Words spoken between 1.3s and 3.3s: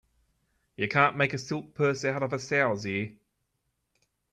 a silk purse out of a sow's ear.